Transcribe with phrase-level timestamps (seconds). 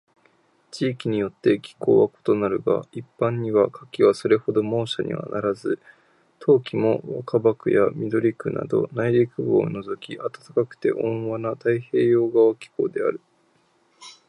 [0.71, 5.79] 地域によって気候は異なるが、一般には夏季はそれほど猛暑にはならず、
[6.39, 13.21] 冬季も若葉区や緑区など内陸部を除き暖かくて温和な太平洋側気候である。